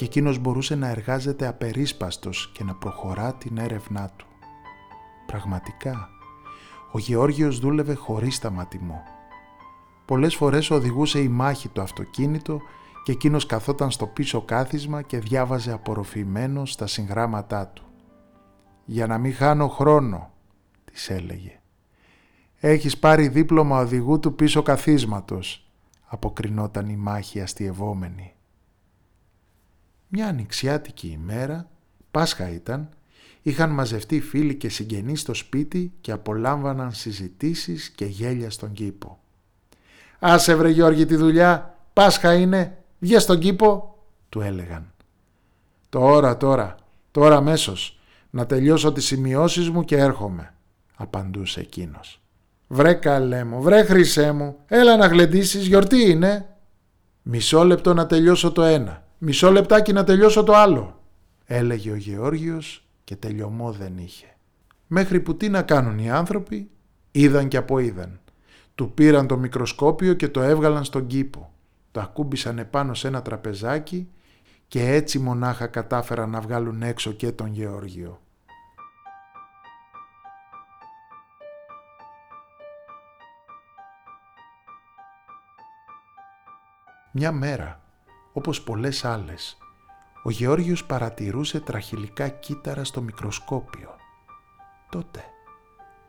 και 0.00 0.06
εκείνος 0.06 0.38
μπορούσε 0.38 0.74
να 0.74 0.88
εργάζεται 0.88 1.46
απερίσπαστος 1.46 2.50
και 2.54 2.64
να 2.64 2.74
προχωρά 2.74 3.34
την 3.34 3.58
έρευνά 3.58 4.10
του. 4.16 4.26
Πραγματικά, 5.26 6.08
ο 6.92 6.98
Γεώργιος 6.98 7.58
δούλευε 7.58 7.94
χωρίς 7.94 8.34
σταματημό. 8.34 9.02
Πολλές 10.04 10.34
φορές 10.34 10.70
οδηγούσε 10.70 11.20
η 11.20 11.28
μάχη 11.28 11.68
το 11.68 11.82
αυτοκίνητο 11.82 12.60
και 13.04 13.12
εκείνος 13.12 13.46
καθόταν 13.46 13.90
στο 13.90 14.06
πίσω 14.06 14.42
κάθισμα 14.42 15.02
και 15.02 15.18
διάβαζε 15.18 15.72
απορροφημένο 15.72 16.66
στα 16.66 16.86
συγγράμματά 16.86 17.66
του. 17.66 17.84
«Για 18.84 19.06
να 19.06 19.18
μην 19.18 19.34
χάνω 19.34 19.68
χρόνο», 19.68 20.32
της 20.84 21.10
έλεγε. 21.10 21.60
«Έχεις 22.60 22.98
πάρει 22.98 23.28
δίπλωμα 23.28 23.80
οδηγού 23.80 24.20
του 24.20 24.34
πίσω 24.34 24.62
καθίσματος», 24.62 25.69
αποκρινόταν 26.12 26.88
η 26.88 26.96
μάχη 26.96 27.40
αστειευόμενη. 27.40 28.34
Μια 30.08 30.26
ανοιξιάτικη 30.26 31.08
ημέρα, 31.08 31.70
Πάσχα 32.10 32.50
ήταν, 32.50 32.88
είχαν 33.42 33.70
μαζευτεί 33.70 34.20
φίλοι 34.20 34.54
και 34.54 34.68
συγγενείς 34.68 35.20
στο 35.20 35.34
σπίτι 35.34 35.92
και 36.00 36.12
απολάμβαναν 36.12 36.92
συζητήσεις 36.92 37.90
και 37.90 38.04
γέλια 38.04 38.50
στον 38.50 38.72
κήπο. 38.72 39.18
«Άσε 40.18 40.54
βρε 40.54 40.68
Γιώργη 40.68 41.06
τη 41.06 41.16
δουλειά, 41.16 41.78
Πάσχα 41.92 42.34
είναι, 42.34 42.84
βγες 42.98 43.22
στον 43.22 43.38
κήπο», 43.38 43.98
του 44.28 44.40
έλεγαν. 44.40 44.92
«Τώρα, 45.88 46.36
τώρα, 46.36 46.74
τώρα 47.10 47.36
αμέσως, 47.36 48.00
να 48.30 48.46
τελειώσω 48.46 48.92
τις 48.92 49.04
σημειώσεις 49.06 49.70
μου 49.70 49.84
και 49.84 49.96
έρχομαι», 49.96 50.54
απαντούσε 50.96 51.60
εκείνος. 51.60 52.19
«Βρε 52.72 52.94
καλέ 52.94 53.44
μου, 53.44 53.62
βρε 53.62 53.82
χρυσέ 53.82 54.32
μου, 54.32 54.56
έλα 54.66 54.96
να 54.96 55.06
γλεντήσεις, 55.06 55.66
γιορτή 55.66 56.10
είναι». 56.10 56.46
«Μισό 57.22 57.64
λεπτό 57.64 57.94
να 57.94 58.06
τελειώσω 58.06 58.52
το 58.52 58.62
ένα, 58.62 59.06
μισό 59.18 59.50
λεπτάκι 59.50 59.92
να 59.92 60.04
τελειώσω 60.04 60.42
το 60.42 60.54
άλλο», 60.54 61.00
έλεγε 61.44 61.90
ο 61.90 61.96
Γεώργιος 61.96 62.86
και 63.04 63.16
τελειωμό 63.16 63.72
δεν 63.72 63.98
είχε. 63.98 64.36
Μέχρι 64.86 65.20
που 65.20 65.36
τι 65.36 65.48
να 65.48 65.62
κάνουν 65.62 65.98
οι 65.98 66.10
άνθρωποι, 66.10 66.70
είδαν 67.10 67.48
και 67.48 67.56
από 67.56 67.78
είδαν. 67.78 68.20
Του 68.74 68.92
πήραν 68.92 69.26
το 69.26 69.36
μικροσκόπιο 69.36 70.14
και 70.14 70.28
το 70.28 70.40
έβγαλαν 70.40 70.84
στον 70.84 71.06
κήπο. 71.06 71.52
Το 71.90 72.00
ακούμπησαν 72.00 72.58
επάνω 72.58 72.94
σε 72.94 73.08
ένα 73.08 73.22
τραπεζάκι 73.22 74.08
και 74.68 74.88
έτσι 74.92 75.18
μονάχα 75.18 75.66
κατάφεραν 75.66 76.30
να 76.30 76.40
βγάλουν 76.40 76.82
έξω 76.82 77.12
και 77.12 77.32
τον 77.32 77.52
Γεώργιο. 77.52 78.20
Μια 87.12 87.32
μέρα, 87.32 87.80
όπως 88.32 88.62
πολλές 88.62 89.04
άλλες, 89.04 89.56
ο 90.22 90.30
Γεώργιος 90.30 90.84
παρατηρούσε 90.84 91.60
τραχυλικά 91.60 92.28
κύτταρα 92.28 92.84
στο 92.84 93.02
μικροσκόπιο. 93.02 93.90
Τότε 94.90 95.24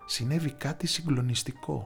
συνέβη 0.05 0.51
κάτι 0.51 0.88
συγκλονιστικό. 0.88 1.86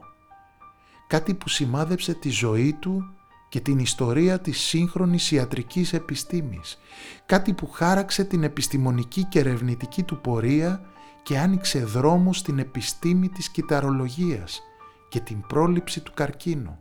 Κάτι 1.06 1.34
που 1.34 1.48
σημάδεψε 1.48 2.14
τη 2.14 2.28
ζωή 2.28 2.72
του 2.72 3.14
και 3.48 3.60
την 3.60 3.78
ιστορία 3.78 4.40
της 4.40 4.60
σύγχρονης 4.60 5.30
ιατρικής 5.30 5.92
επιστήμης. 5.92 6.78
Κάτι 7.26 7.52
που 7.52 7.70
χάραξε 7.70 8.24
την 8.24 8.42
επιστημονική 8.42 9.24
και 9.24 9.38
ερευνητική 9.38 10.02
του 10.02 10.20
πορεία 10.20 10.80
και 11.22 11.38
άνοιξε 11.38 11.84
δρόμο 11.84 12.32
στην 12.32 12.58
επιστήμη 12.58 13.28
της 13.28 13.48
κυταρολογίας 13.48 14.62
και 15.08 15.20
την 15.20 15.40
πρόληψη 15.40 16.00
του 16.00 16.12
καρκίνου. 16.14 16.78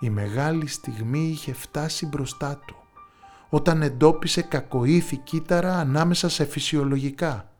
Η 0.00 0.10
μεγάλη 0.10 0.66
στιγμή 0.66 1.28
είχε 1.28 1.52
φτάσει 1.52 2.06
μπροστά 2.06 2.62
του 2.66 2.76
όταν 3.48 3.82
εντόπισε 3.82 4.42
κακοήθη 4.42 5.16
κύτταρα 5.16 5.78
ανάμεσα 5.78 6.28
σε 6.28 6.44
φυσιολογικά. 6.44 7.52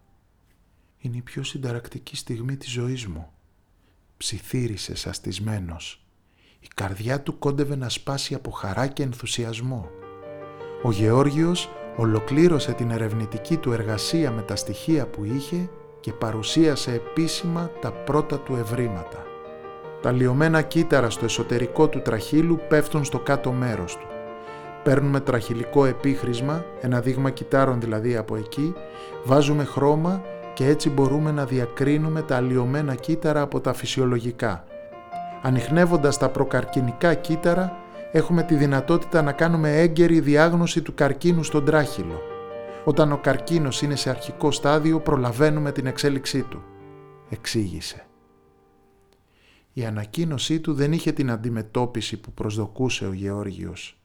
Είναι 0.98 1.16
η 1.16 1.22
πιο 1.22 1.42
συνταρακτική 1.42 2.16
στιγμή 2.16 2.56
της 2.56 2.70
ζωής 2.70 3.06
μου. 3.06 3.30
Ψιθύρισε 4.16 4.94
σαστισμένος. 4.94 6.04
Η 6.60 6.68
καρδιά 6.74 7.22
του 7.22 7.38
κόντευε 7.38 7.76
να 7.76 7.88
σπάσει 7.88 8.34
από 8.34 8.50
χαρά 8.50 8.86
και 8.86 9.02
ενθουσιασμό. 9.02 9.88
Ο 10.82 10.90
Γεώργιος 10.90 11.68
ολοκλήρωσε 11.96 12.72
την 12.72 12.90
ερευνητική 12.90 13.56
του 13.56 13.72
εργασία 13.72 14.30
με 14.30 14.42
τα 14.42 14.56
στοιχεία 14.56 15.06
που 15.06 15.24
είχε 15.24 15.70
και 16.00 16.12
παρουσίασε 16.12 16.92
επίσημα 16.92 17.70
τα 17.80 17.92
πρώτα 17.92 18.40
του 18.40 18.54
ευρήματα. 18.54 19.29
Τα 20.02 20.12
λιωμένα 20.12 20.62
κύτταρα 20.62 21.10
στο 21.10 21.24
εσωτερικό 21.24 21.88
του 21.88 22.02
τραχύλου 22.02 22.60
πέφτουν 22.68 23.04
στο 23.04 23.18
κάτω 23.18 23.52
μέρος 23.52 23.96
του. 23.96 24.06
Παίρνουμε 24.82 25.20
τραχυλικό 25.20 25.84
επίχρησμα, 25.84 26.64
ένα 26.80 27.00
δείγμα 27.00 27.30
κυτάρων 27.30 27.80
δηλαδή 27.80 28.16
από 28.16 28.36
εκεί, 28.36 28.74
βάζουμε 29.24 29.64
χρώμα 29.64 30.22
και 30.54 30.66
έτσι 30.66 30.90
μπορούμε 30.90 31.30
να 31.30 31.44
διακρίνουμε 31.44 32.22
τα 32.22 32.36
αλλοιωμένα 32.36 32.94
κύτταρα 32.94 33.40
από 33.40 33.60
τα 33.60 33.72
φυσιολογικά. 33.72 34.64
Ανοιχνεύοντας 35.42 36.18
τα 36.18 36.28
προκαρκινικά 36.28 37.14
κύτταρα, 37.14 37.76
έχουμε 38.12 38.42
τη 38.42 38.54
δυνατότητα 38.54 39.22
να 39.22 39.32
κάνουμε 39.32 39.80
έγκαιρη 39.80 40.20
διάγνωση 40.20 40.82
του 40.82 40.94
καρκίνου 40.94 41.42
στον 41.42 41.64
τράχυλο. 41.64 42.20
Όταν 42.84 43.12
ο 43.12 43.16
καρκίνος 43.16 43.82
είναι 43.82 43.96
σε 43.96 44.10
αρχικό 44.10 44.50
στάδιο, 44.50 45.00
προλαβαίνουμε 45.00 45.72
την 45.72 45.86
εξέλιξή 45.86 46.42
του. 46.42 46.62
Εξήγησε. 47.28 48.09
Η 49.72 49.84
ανακοίνωσή 49.84 50.60
του 50.60 50.74
δεν 50.74 50.92
είχε 50.92 51.12
την 51.12 51.30
αντιμετώπιση 51.30 52.16
που 52.16 52.32
προσδοκούσε 52.32 53.06
ο 53.06 53.12
Γεώργιος. 53.12 54.00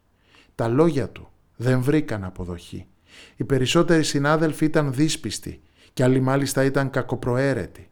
Τα 0.56 0.68
λόγια 0.68 1.10
του 1.10 1.30
δεν 1.56 1.82
βρήκαν 1.82 2.24
αποδοχή. 2.24 2.88
Οι 3.36 3.44
περισσότεροι 3.44 4.04
συνάδελφοι 4.04 4.66
ήταν 4.66 4.94
δύσπιστοι 4.94 5.62
και 5.94 6.04
άλλοι 6.04 6.20
μάλιστα 6.20 6.64
ήταν 6.64 6.90
κακοπροαίρετοι. 6.90 7.90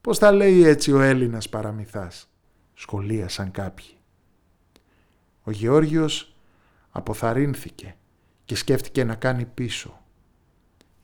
Πώς 0.00 0.18
τα 0.18 0.32
λέει 0.32 0.64
έτσι 0.64 0.92
ο 0.92 1.00
Έλληνας 1.00 1.48
παραμυθάς, 1.48 2.28
σχολίασαν 2.74 3.50
κάποιοι. 3.50 3.96
Ο 5.42 5.50
Γεώργιος 5.50 6.36
αποθαρρύνθηκε 6.90 7.96
και 8.44 8.56
σκέφτηκε 8.56 9.04
να 9.04 9.14
κάνει 9.14 9.44
πίσω. 9.44 10.00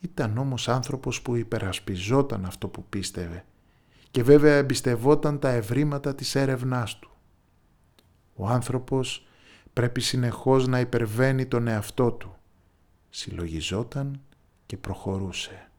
Ήταν 0.01 0.39
όμως 0.39 0.69
άνθρωπος 0.69 1.23
που 1.23 1.37
υπερασπιζόταν 1.37 2.45
αυτό 2.45 2.69
που 2.69 2.85
πίστευε 2.89 3.45
και 4.11 4.23
βέβαια 4.23 4.57
εμπιστευόταν 4.57 5.39
τα 5.39 5.49
ευρήματα 5.49 6.15
της 6.15 6.35
έρευνάς 6.35 6.99
του. 6.99 7.11
Ο 8.35 8.47
άνθρωπος 8.47 9.27
πρέπει 9.73 10.01
συνεχώς 10.01 10.67
να 10.67 10.81
υπερβαίνει 10.81 11.47
τον 11.47 11.67
εαυτό 11.67 12.11
του. 12.13 12.35
Συλλογιζόταν 13.11 14.21
και 14.67 14.77
προχωρούσε. 14.77 15.71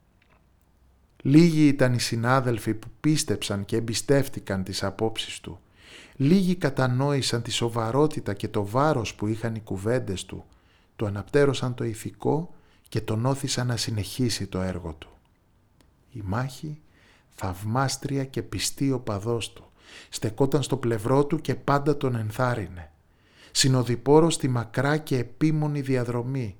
Λίγοι 1.23 1.67
ήταν 1.67 1.93
οι 1.93 1.99
συνάδελφοι 1.99 2.73
που 2.73 2.87
πίστεψαν 2.99 3.65
και 3.65 3.75
εμπιστεύτηκαν 3.75 4.63
τις 4.63 4.83
απόψεις 4.83 5.39
του. 5.39 5.59
Λίγοι 6.15 6.55
κατανόησαν 6.55 7.41
τη 7.41 7.51
σοβαρότητα 7.51 8.33
και 8.33 8.47
το 8.47 8.65
βάρος 8.65 9.15
που 9.15 9.27
είχαν 9.27 9.55
οι 9.55 9.59
κουβέντες 9.59 10.25
του, 10.25 10.45
του 10.95 11.05
αναπτέρωσαν 11.05 11.73
το 11.73 11.83
ηθικό 11.83 12.53
και 12.89 13.01
τον 13.01 13.25
όθησαν 13.25 13.67
να 13.67 13.77
συνεχίσει 13.77 14.47
το 14.47 14.61
έργο 14.61 14.93
του. 14.93 15.09
Η 16.11 16.21
μάχη, 16.23 16.81
θαυμάστρια 17.41 18.25
και 18.25 18.41
πιστή 18.41 18.91
οπαδός 18.91 19.53
του, 19.53 19.71
στεκόταν 20.09 20.63
στο 20.63 20.77
πλευρό 20.77 21.25
του 21.25 21.41
και 21.41 21.55
πάντα 21.55 21.97
τον 21.97 22.15
ενθάρρυνε. 22.15 22.91
Συνοδοιπόρο 23.51 24.29
στη 24.29 24.47
μακρά 24.47 24.97
και 24.97 25.17
επίμονη 25.17 25.81
διαδρομή. 25.81 26.55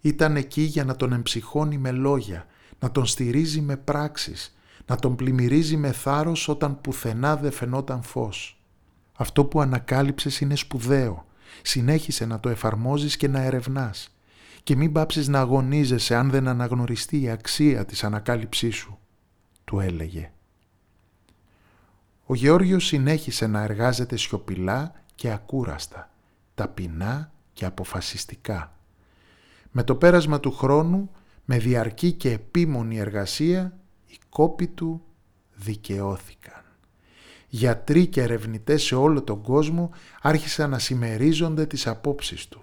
Ήταν 0.00 0.36
εκεί 0.36 0.62
για 0.62 0.84
να 0.84 0.96
τον 0.96 1.12
εμψυχώνει 1.12 1.78
με 1.78 1.90
λόγια, 1.90 2.46
να 2.78 2.90
τον 2.90 3.06
στηρίζει 3.06 3.60
με 3.60 3.76
πράξεις, 3.76 4.56
να 4.86 4.96
τον 4.96 5.16
πλημμυρίζει 5.16 5.76
με 5.76 5.92
θάρρος 5.92 6.48
όταν 6.48 6.80
πουθενά 6.80 7.36
δεν 7.36 7.52
φαινόταν 7.52 8.02
φως. 8.02 8.60
Αυτό 9.16 9.44
που 9.44 9.60
ανακάλυψες 9.60 10.40
είναι 10.40 10.56
σπουδαίο. 10.56 11.26
Συνέχισε 11.62 12.26
να 12.26 12.40
το 12.40 12.48
εφαρμόζεις 12.48 13.16
και 13.16 13.28
να 13.28 13.42
ερευνάς. 13.42 14.16
Και 14.62 14.76
μην 14.76 14.92
πάψεις 14.92 15.28
να 15.28 15.40
αγωνίζεσαι 15.40 16.14
αν 16.16 16.30
δεν 16.30 16.48
αναγνωριστεί 16.48 17.20
η 17.20 17.28
αξία 17.28 17.84
της 17.84 18.04
ανακάλυψής 18.04 18.74
σου, 18.74 18.98
του 19.64 19.80
έλεγε. 19.80 20.30
Ο 22.26 22.34
Γεώργιος 22.34 22.86
συνέχισε 22.86 23.46
να 23.46 23.62
εργάζεται 23.62 24.16
σιωπηλά 24.16 24.92
και 25.14 25.30
ακούραστα, 25.30 26.10
ταπεινά 26.54 27.32
και 27.52 27.64
αποφασιστικά. 27.64 28.76
Με 29.70 29.82
το 29.82 29.94
πέρασμα 29.96 30.40
του 30.40 30.52
χρόνου, 30.52 31.10
με 31.44 31.58
διαρκή 31.58 32.12
και 32.12 32.30
επίμονη 32.30 32.98
εργασία, 32.98 33.78
οι 34.06 34.18
κόποι 34.28 34.66
του 34.66 35.04
δικαιώθηκαν 35.54 36.64
γιατροί 37.54 38.06
και 38.06 38.22
ερευνητές 38.22 38.82
σε 38.82 38.94
όλο 38.94 39.22
τον 39.22 39.42
κόσμο 39.42 39.90
άρχισαν 40.22 40.70
να 40.70 40.78
συμμερίζονται 40.78 41.66
τις 41.66 41.86
απόψεις 41.86 42.48
του. 42.48 42.62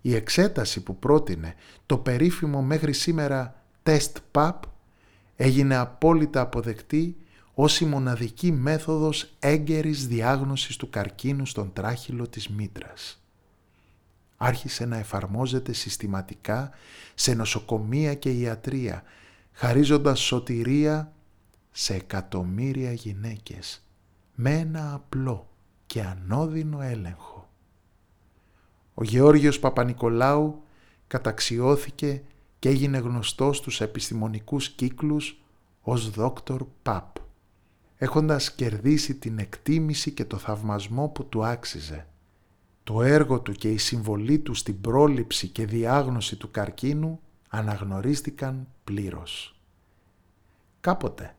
Η 0.00 0.14
εξέταση 0.14 0.82
που 0.82 0.98
πρότεινε 0.98 1.54
το 1.86 1.98
περίφημο 1.98 2.62
μέχρι 2.62 2.92
σήμερα 2.92 3.62
τεστ 3.82 4.16
PAP 4.32 4.52
έγινε 5.40 5.76
απόλυτα 5.76 6.40
αποδεκτή 6.40 7.16
ως 7.54 7.80
η 7.80 7.84
μοναδική 7.84 8.52
μέθοδος 8.52 9.34
έγκαιρης 9.38 10.06
διάγνωσης 10.06 10.76
του 10.76 10.90
καρκίνου 10.90 11.46
στον 11.46 11.72
τράχυλο 11.72 12.28
της 12.28 12.48
μήτρας. 12.48 13.22
Άρχισε 14.36 14.84
να 14.84 14.96
εφαρμόζεται 14.96 15.72
συστηματικά 15.72 16.70
σε 17.14 17.34
νοσοκομεία 17.34 18.14
και 18.14 18.30
ιατρία, 18.30 19.02
χαρίζοντας 19.52 20.20
σωτηρία 20.20 21.12
σε 21.70 21.94
εκατομμύρια 21.94 22.92
γυναίκες 22.92 23.82
με 24.34 24.58
ένα 24.58 24.94
απλό 24.94 25.48
και 25.86 26.02
ανώδυνο 26.02 26.80
έλεγχο. 26.80 27.48
Ο 28.94 29.04
Γεώργιος 29.04 29.58
Παπανικολάου 29.58 30.62
καταξιώθηκε 31.06 32.22
και 32.58 32.68
έγινε 32.68 32.98
γνωστός 32.98 33.56
στους 33.56 33.80
επιστημονικούς 33.80 34.68
κύκλους 34.68 35.42
ως 35.80 36.10
δόκτωρ 36.10 36.64
Παπ, 36.82 37.16
έχοντας 37.96 38.54
κερδίσει 38.54 39.14
την 39.14 39.38
εκτίμηση 39.38 40.10
και 40.10 40.24
το 40.24 40.36
θαυμασμό 40.36 41.08
που 41.08 41.26
του 41.26 41.44
άξιζε. 41.44 42.06
Το 42.84 43.02
έργο 43.02 43.40
του 43.40 43.52
και 43.52 43.70
η 43.70 43.78
συμβολή 43.78 44.38
του 44.38 44.54
στην 44.54 44.80
πρόληψη 44.80 45.48
και 45.48 45.66
διάγνωση 45.66 46.36
του 46.36 46.50
καρκίνου 46.50 47.20
αναγνωρίστηκαν 47.48 48.68
πλήρως. 48.84 49.60
Κάποτε, 50.80 51.36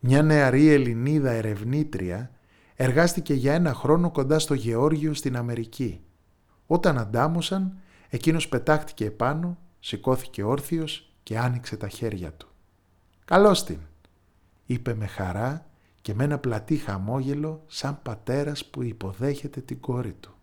μια 0.00 0.22
νεαρή 0.22 0.68
Ελληνίδα 0.68 1.30
ερευνήτρια 1.30 2.30
εργάστηκε 2.74 3.34
για 3.34 3.54
ένα 3.54 3.74
χρόνο 3.74 4.10
κοντά 4.10 4.38
στο 4.38 4.54
Γεώργιο 4.54 5.14
στην 5.14 5.36
Αμερική. 5.36 6.00
Όταν 6.66 6.98
αντάμωσαν, 6.98 7.78
εκείνος 8.08 8.48
πετάχτηκε 8.48 9.04
επάνω, 9.04 9.58
σηκώθηκε 9.80 10.42
όρθιος 10.42 11.12
και 11.22 11.38
άνοιξε 11.38 11.76
τα 11.76 11.88
χέρια 11.88 12.32
του. 12.32 12.48
«Καλώς 13.24 13.64
την», 13.64 13.78
είπε 14.66 14.94
με 14.94 15.06
χαρά 15.06 15.66
και 16.02 16.14
με 16.14 16.24
ένα 16.24 16.38
πλατή 16.38 16.76
χαμόγελο 16.76 17.64
σαν 17.66 18.02
πατέρας 18.02 18.64
που 18.66 18.82
υποδέχεται 18.82 19.60
την 19.60 19.80
κόρη 19.80 20.12
του. 20.12 20.34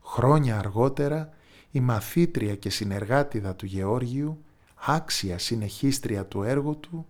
Χρόνια 0.00 0.58
αργότερα 0.58 1.32
η 1.70 1.80
μαθήτρια 1.80 2.56
και 2.56 2.70
συνεργάτιδα 2.70 3.54
του 3.54 3.66
Γεώργιου, 3.66 4.44
άξια 4.74 5.38
συνεχίστρια 5.38 6.26
του 6.26 6.42
έργου 6.42 6.80
του, 6.80 7.06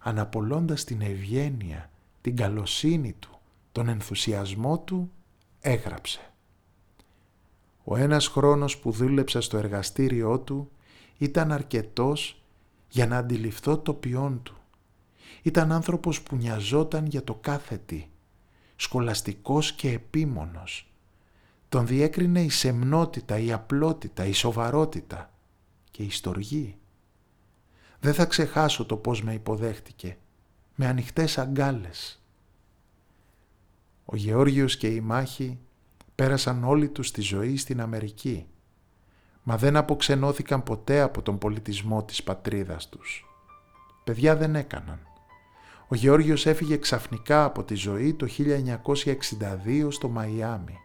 αναπολώντας 0.00 0.84
την 0.84 1.00
ευγένεια, 1.00 1.90
την 2.20 2.36
καλοσύνη 2.36 3.12
του, 3.12 3.38
τον 3.72 3.88
ενθουσιασμό 3.88 4.78
του, 4.78 5.12
έγραψε. 5.60 6.32
Ο 7.84 7.96
ένας 7.96 8.26
χρόνος 8.26 8.78
που 8.78 8.90
δούλεψα 8.90 9.40
στο 9.40 9.56
εργαστήριό 9.56 10.38
του 10.38 10.70
ήταν 11.22 11.52
αρκετός 11.52 12.42
για 12.88 13.06
να 13.06 13.16
αντιληφθώ 13.16 13.78
το 13.78 13.94
ποιόν 13.94 14.42
του. 14.42 14.56
Ήταν 15.42 15.72
άνθρωπος 15.72 16.22
που 16.22 16.36
νοιαζόταν 16.36 17.06
για 17.06 17.24
το 17.24 17.34
κάθε 17.34 17.76
τι, 17.86 18.06
σκολαστικός 18.76 19.72
και 19.72 19.90
επίμονος. 19.90 20.92
Τον 21.68 21.86
διέκρινε 21.86 22.42
η 22.42 22.48
σεμνότητα, 22.48 23.38
η 23.38 23.52
απλότητα, 23.52 24.26
η 24.26 24.32
σοβαρότητα 24.32 25.30
και 25.90 26.02
η 26.02 26.10
στοργή. 26.10 26.76
Δεν 28.00 28.14
θα 28.14 28.24
ξεχάσω 28.24 28.84
το 28.84 28.96
πώς 28.96 29.22
με 29.22 29.34
υποδέχτηκε, 29.34 30.16
με 30.74 30.86
ανοιχτές 30.86 31.38
αγκάλες. 31.38 32.22
Ο 34.04 34.16
Γεώργιος 34.16 34.76
και 34.76 34.86
η 34.86 35.00
Μάχη 35.00 35.58
πέρασαν 36.14 36.64
όλοι 36.64 36.88
τους 36.88 37.10
τη 37.10 37.20
ζωή 37.20 37.56
στην 37.56 37.80
Αμερική, 37.80 38.46
μα 39.42 39.56
δεν 39.56 39.76
αποξενώθηκαν 39.76 40.62
ποτέ 40.62 41.00
από 41.00 41.22
τον 41.22 41.38
πολιτισμό 41.38 42.04
της 42.04 42.22
πατρίδας 42.22 42.88
τους. 42.88 43.26
Παιδιά 44.04 44.36
δεν 44.36 44.56
έκαναν. 44.56 45.06
Ο 45.88 45.94
Γεώργιος 45.94 46.46
έφυγε 46.46 46.76
ξαφνικά 46.76 47.44
από 47.44 47.64
τη 47.64 47.74
ζωή 47.74 48.14
το 48.14 48.26
1962 48.26 49.88
στο 49.88 50.08
Μαϊάμι. 50.08 50.78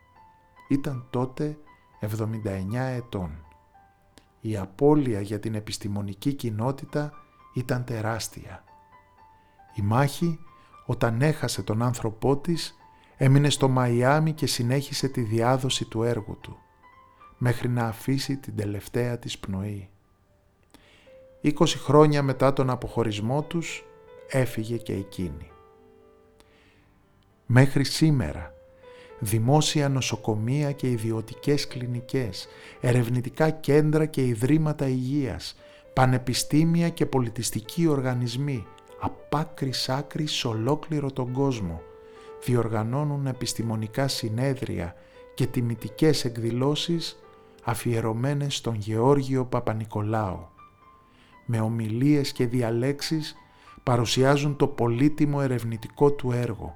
Ήταν 0.69 1.07
τότε 1.09 1.57
79 2.01 2.07
ετών 2.95 3.41
η 4.47 4.57
απώλεια 4.57 5.21
για 5.21 5.39
την 5.39 5.55
επιστημονική 5.55 6.33
κοινότητα 6.33 7.13
ήταν 7.53 7.83
τεράστια. 7.83 8.63
Η 9.75 9.81
μάχη, 9.81 10.39
όταν 10.85 11.21
έχασε 11.21 11.61
τον 11.61 11.81
άνθρωπό 11.81 12.37
της, 12.37 12.75
έμεινε 13.17 13.49
στο 13.49 13.69
Μαϊάμι 13.69 14.33
και 14.33 14.47
συνέχισε 14.47 15.07
τη 15.07 15.21
διάδοση 15.21 15.85
του 15.85 16.03
έργου 16.03 16.37
του, 16.41 16.57
μέχρι 17.37 17.69
να 17.69 17.85
αφήσει 17.85 18.37
την 18.37 18.55
τελευταία 18.55 19.17
της 19.17 19.37
πνοή. 19.37 19.89
20 21.43 21.51
χρόνια 21.67 22.23
μετά 22.23 22.53
τον 22.53 22.69
αποχωρισμό 22.69 23.43
τους, 23.43 23.83
έφυγε 24.29 24.77
και 24.77 24.93
εκείνη. 24.93 25.51
Μέχρι 27.45 27.83
σήμερα, 27.83 28.53
δημόσια 29.19 29.89
νοσοκομεία 29.89 30.71
και 30.71 30.89
ιδιωτικές 30.89 31.67
κλινικές, 31.67 32.47
ερευνητικά 32.81 33.49
κέντρα 33.49 34.05
και 34.05 34.25
ιδρύματα 34.25 34.87
υγείας, 34.87 35.55
πανεπιστήμια 35.93 36.89
και 36.89 37.05
πολιτιστικοί 37.05 37.87
οργανισμοί, 37.87 38.65
απ' 38.99 39.35
άκρης 39.35 39.89
άκρη 39.89 40.27
σε 40.27 40.47
ολόκληρο 40.47 41.11
τον 41.11 41.31
κόσμο, 41.31 41.81
διοργανώνουν 42.45 43.27
επιστημονικά 43.27 44.07
συνέδρια 44.07 44.95
και 45.33 45.45
τιμητικές 45.45 46.25
εκδηλώσεις 46.25 47.19
αφιερωμένες 47.67 48.55
στον 48.55 48.75
Γεώργιο 48.75 49.45
Παπανικολάου. 49.45 50.47
Με 51.45 51.59
ομιλίες 51.59 52.31
και 52.31 52.47
διαλέξεις 52.47 53.35
παρουσιάζουν 53.83 54.55
το 54.55 54.67
πολύτιμο 54.67 55.39
ερευνητικό 55.41 56.11
του 56.11 56.31
έργο 56.31 56.75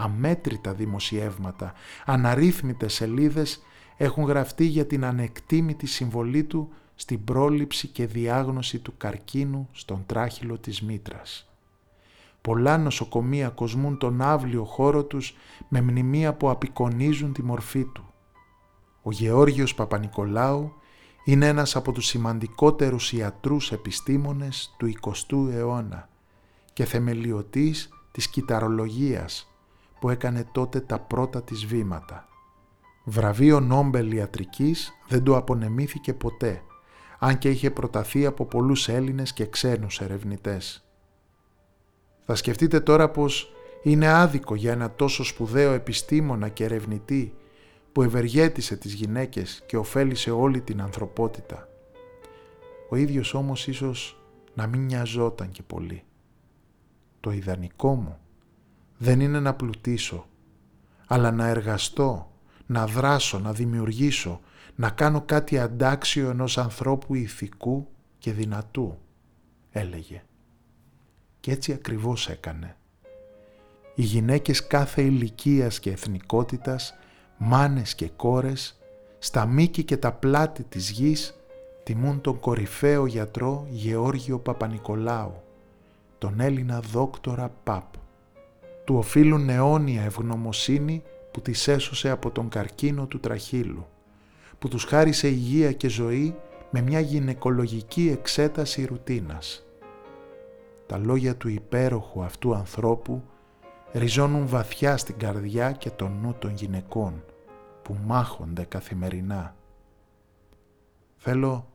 αμέτρητα 0.00 0.72
δημοσιεύματα, 0.72 1.72
αναρρύθμιτες 2.04 2.94
σελίδες 2.94 3.62
έχουν 3.96 4.24
γραφτεί 4.24 4.64
για 4.64 4.86
την 4.86 5.04
ανεκτήμητη 5.04 5.86
συμβολή 5.86 6.44
του 6.44 6.68
στην 6.94 7.24
πρόληψη 7.24 7.88
και 7.88 8.06
διάγνωση 8.06 8.78
του 8.78 8.94
καρκίνου 8.96 9.68
στον 9.72 10.02
τράχυλο 10.06 10.58
της 10.58 10.82
μήτρας. 10.82 11.50
πολλά 12.40 12.78
νοσοκομεία 12.78 13.48
κοσμούν 13.48 13.98
τον 13.98 14.22
άβλιο 14.22 14.64
χώρο 14.64 15.04
τους 15.04 15.36
με 15.68 15.80
μνημεία 15.80 16.34
που 16.34 16.50
απεικονίζουν 16.50 17.32
τη 17.32 17.42
μορφή 17.42 17.84
του. 17.84 18.09
Ο 19.02 19.10
Γεώργιος 19.10 19.74
Παπανικολάου 19.74 20.72
είναι 21.24 21.46
ένας 21.46 21.76
από 21.76 21.92
τους 21.92 22.06
σημαντικότερους 22.06 23.12
ιατρούς 23.12 23.72
επιστήμονες 23.72 24.74
του 24.78 24.92
20ου 25.02 25.52
αιώνα 25.52 26.08
και 26.72 26.84
θεμελιωτής 26.84 27.88
της 28.12 28.28
κυταρολογίας 28.28 29.54
που 30.00 30.10
έκανε 30.10 30.46
τότε 30.52 30.80
τα 30.80 30.98
πρώτα 30.98 31.42
της 31.42 31.66
βήματα. 31.66 32.28
Βραβείο 33.04 33.60
Νόμπελ 33.60 34.12
Ιατρικής 34.12 34.92
δεν 35.08 35.22
το 35.22 35.36
απονεμήθηκε 35.36 36.14
ποτέ, 36.14 36.62
αν 37.18 37.38
και 37.38 37.50
είχε 37.50 37.70
προταθεί 37.70 38.26
από 38.26 38.44
πολλούς 38.44 38.88
Έλληνες 38.88 39.32
και 39.32 39.46
ξένους 39.46 40.00
ερευνητές. 40.00 40.84
Θα 42.26 42.34
σκεφτείτε 42.34 42.80
τώρα 42.80 43.10
πως 43.10 43.52
είναι 43.82 44.08
άδικο 44.08 44.54
για 44.54 44.72
ένα 44.72 44.90
τόσο 44.90 45.24
σπουδαίο 45.24 45.72
επιστήμονα 45.72 46.48
και 46.48 46.64
ερευνητή 46.64 47.34
που 47.92 48.02
ευεργέτησε 48.02 48.76
τις 48.76 48.92
γυναίκες 48.92 49.62
και 49.66 49.76
ωφέλησε 49.76 50.30
όλη 50.30 50.60
την 50.60 50.80
ανθρωπότητα. 50.80 51.68
Ο 52.88 52.96
ίδιος 52.96 53.34
όμως 53.34 53.66
ίσως 53.66 54.20
να 54.54 54.66
μην 54.66 54.84
νοιαζόταν 54.84 55.50
και 55.50 55.62
πολύ. 55.62 56.02
Το 57.20 57.30
ιδανικό 57.30 57.94
μου 57.94 58.18
δεν 58.98 59.20
είναι 59.20 59.40
να 59.40 59.54
πλουτίσω, 59.54 60.26
αλλά 61.06 61.30
να 61.30 61.46
εργαστώ, 61.46 62.30
να 62.66 62.86
δράσω, 62.86 63.38
να 63.38 63.52
δημιουργήσω, 63.52 64.40
να 64.74 64.90
κάνω 64.90 65.20
κάτι 65.20 65.58
αντάξιο 65.58 66.30
ενός 66.30 66.58
ανθρώπου 66.58 67.14
ηθικού 67.14 67.88
και 68.18 68.32
δυνατού, 68.32 68.98
έλεγε. 69.70 70.22
Και 71.40 71.50
έτσι 71.50 71.72
ακριβώς 71.72 72.28
έκανε. 72.28 72.76
Οι 73.94 74.02
γυναίκες 74.02 74.66
κάθε 74.66 75.02
ηλικίας 75.02 75.80
και 75.80 75.90
εθνικότητας, 75.90 76.94
μάνες 77.42 77.94
και 77.94 78.08
κόρες, 78.16 78.78
στα 79.18 79.46
μήκη 79.46 79.84
και 79.84 79.96
τα 79.96 80.12
πλάτη 80.12 80.62
της 80.62 80.90
γης, 80.90 81.40
τιμούν 81.82 82.20
τον 82.20 82.40
κορυφαίο 82.40 83.06
γιατρό 83.06 83.66
Γεώργιο 83.70 84.38
Παπανικολάου, 84.38 85.42
τον 86.18 86.40
Έλληνα 86.40 86.80
δόκτορα 86.80 87.52
Παπ. 87.64 87.84
Του 88.84 88.96
οφείλουν 88.96 89.48
αιώνια 89.48 90.02
ευγνωμοσύνη 90.02 91.02
που 91.30 91.40
τις 91.40 91.68
έσωσε 91.68 92.10
από 92.10 92.30
τον 92.30 92.48
καρκίνο 92.48 93.06
του 93.06 93.20
τραχύλου, 93.20 93.86
που 94.58 94.68
τους 94.68 94.84
χάρισε 94.84 95.28
υγεία 95.28 95.72
και 95.72 95.88
ζωή 95.88 96.34
με 96.70 96.80
μια 96.80 97.00
γυναικολογική 97.00 98.10
εξέταση 98.12 98.84
ρουτίνας. 98.84 99.66
Τα 100.86 100.98
λόγια 100.98 101.36
του 101.36 101.48
υπέροχου 101.48 102.22
αυτού 102.22 102.54
ανθρώπου 102.54 103.22
ριζώνουν 103.92 104.46
βαθιά 104.46 104.96
στην 104.96 105.18
καρδιά 105.18 105.72
και 105.72 105.90
τον 105.90 106.18
νου 106.22 106.34
των 106.38 106.54
γυναικών 106.54 107.22
που 107.82 107.96
μάχονται 108.04 108.64
καθημερινά. 108.64 109.56
Θέλω 111.16 111.72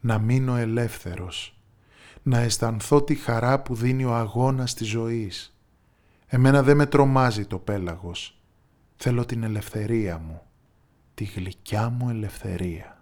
να 0.00 0.18
μείνω 0.18 0.56
ελεύθερος, 0.56 1.60
να 2.22 2.38
αισθανθώ 2.38 3.02
τη 3.02 3.14
χαρά 3.14 3.62
που 3.62 3.74
δίνει 3.74 4.04
ο 4.04 4.14
αγώνας 4.14 4.74
της 4.74 4.88
ζωής. 4.88 5.56
Εμένα 6.26 6.62
δεν 6.62 6.76
με 6.76 6.86
τρομάζει 6.86 7.46
το 7.46 7.58
πέλαγος. 7.58 8.40
Θέλω 8.96 9.24
την 9.24 9.42
ελευθερία 9.42 10.18
μου, 10.18 10.42
τη 11.14 11.24
γλυκιά 11.24 11.88
μου 11.88 12.08
ελευθερία. 12.08 12.99